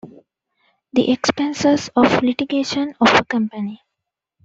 [0.93, 3.83] The expenses of litigation of a company.